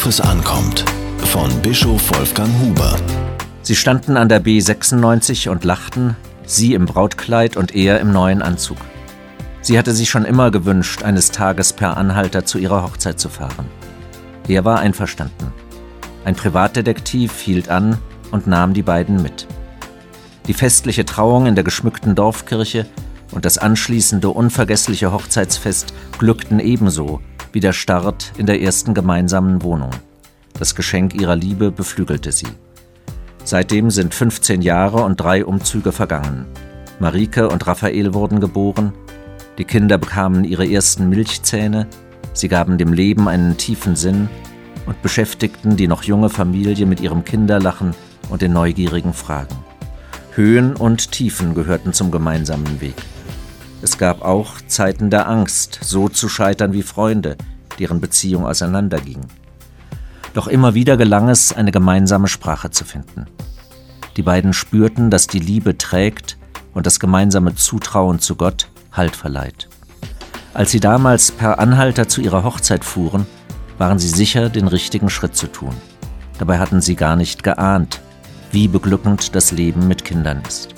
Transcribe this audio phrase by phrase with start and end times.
[0.00, 0.86] Worauf es ankommt.
[1.26, 2.96] Von Bischof Wolfgang Huber.
[3.60, 8.78] Sie standen an der B96 und lachten, sie im Brautkleid und er im neuen Anzug.
[9.60, 13.66] Sie hatte sich schon immer gewünscht, eines Tages per Anhalter zu ihrer Hochzeit zu fahren.
[14.48, 15.52] Er war einverstanden.
[16.24, 17.98] Ein Privatdetektiv hielt an
[18.30, 19.46] und nahm die beiden mit.
[20.46, 22.86] Die festliche Trauung in der geschmückten Dorfkirche
[23.32, 27.20] und das anschließende unvergessliche Hochzeitsfest glückten ebenso
[27.52, 29.90] wie der Start in der ersten gemeinsamen Wohnung.
[30.58, 32.48] Das Geschenk ihrer Liebe beflügelte sie.
[33.44, 36.46] Seitdem sind 15 Jahre und drei Umzüge vergangen.
[36.98, 38.92] Marike und Raphael wurden geboren,
[39.58, 41.86] die Kinder bekamen ihre ersten Milchzähne,
[42.32, 44.28] sie gaben dem Leben einen tiefen Sinn
[44.86, 47.94] und beschäftigten die noch junge Familie mit ihrem Kinderlachen
[48.28, 49.56] und den neugierigen Fragen.
[50.34, 52.94] Höhen und Tiefen gehörten zum gemeinsamen Weg.
[53.82, 57.36] Es gab auch Zeiten der Angst, so zu scheitern wie Freunde,
[57.78, 59.20] deren Beziehung auseinanderging.
[60.34, 63.26] Doch immer wieder gelang es, eine gemeinsame Sprache zu finden.
[64.16, 66.36] Die beiden spürten, dass die Liebe trägt
[66.74, 69.68] und das gemeinsame Zutrauen zu Gott Halt verleiht.
[70.52, 73.24] Als sie damals per Anhalter zu ihrer Hochzeit fuhren,
[73.78, 75.74] waren sie sicher, den richtigen Schritt zu tun.
[76.38, 78.00] Dabei hatten sie gar nicht geahnt,
[78.50, 80.74] wie beglückend das Leben mit Kindern ist.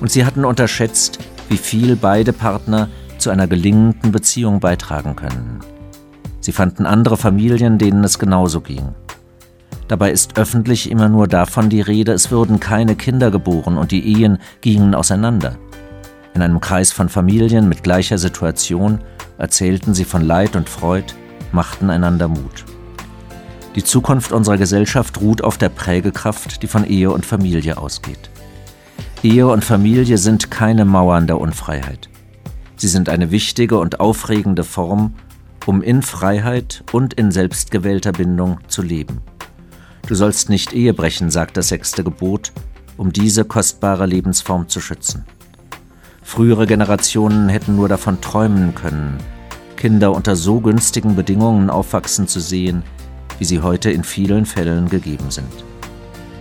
[0.00, 5.60] Und sie hatten unterschätzt, wie viel beide Partner zu einer gelingenden Beziehung beitragen können.
[6.40, 8.94] Sie fanden andere Familien, denen es genauso ging.
[9.88, 14.20] Dabei ist öffentlich immer nur davon die Rede, es würden keine Kinder geboren und die
[14.20, 15.56] Ehen gingen auseinander.
[16.34, 19.00] In einem Kreis von Familien mit gleicher Situation
[19.38, 21.14] erzählten sie von Leid und Freud,
[21.52, 22.64] machten einander Mut.
[23.74, 28.30] Die Zukunft unserer Gesellschaft ruht auf der Prägekraft, die von Ehe und Familie ausgeht.
[29.24, 32.10] Ehe und Familie sind keine Mauern der Unfreiheit.
[32.76, 35.14] Sie sind eine wichtige und aufregende Form,
[35.64, 39.22] um in Freiheit und in selbstgewählter Bindung zu leben.
[40.06, 42.52] Du sollst nicht Ehe brechen, sagt das sechste Gebot,
[42.98, 45.24] um diese kostbare Lebensform zu schützen.
[46.22, 49.16] Frühere Generationen hätten nur davon träumen können,
[49.76, 52.82] Kinder unter so günstigen Bedingungen aufwachsen zu sehen,
[53.38, 55.64] wie sie heute in vielen Fällen gegeben sind.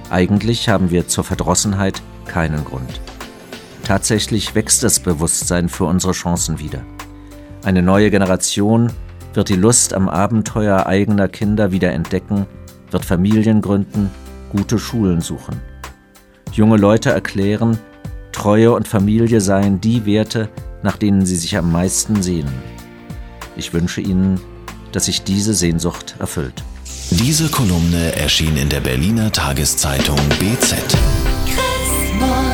[0.09, 3.01] Eigentlich haben wir zur Verdrossenheit keinen Grund.
[3.83, 6.81] Tatsächlich wächst das Bewusstsein für unsere Chancen wieder.
[7.63, 8.91] Eine neue Generation
[9.33, 12.45] wird die Lust am Abenteuer eigener Kinder wieder entdecken,
[12.91, 14.09] wird Familien gründen,
[14.51, 15.59] gute Schulen suchen.
[16.51, 17.79] Junge Leute erklären,
[18.31, 20.49] Treue und Familie seien die Werte,
[20.83, 22.53] nach denen sie sich am meisten sehnen.
[23.55, 24.39] Ich wünsche Ihnen,
[24.91, 26.63] dass sich diese Sehnsucht erfüllt.
[27.09, 31.32] Diese Kolumne erschien in der Berliner Tageszeitung BZ.
[32.19, 32.52] も